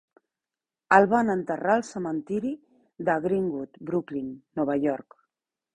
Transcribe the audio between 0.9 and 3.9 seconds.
El van enterrar al cementiri de Green-Wood,